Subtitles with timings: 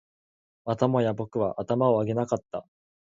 [0.65, 2.65] またもや僕は頭を上げなかった